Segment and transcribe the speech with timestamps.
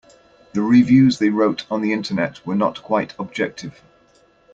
[0.53, 3.83] The reviews they wrote on the Internet were not quite objective.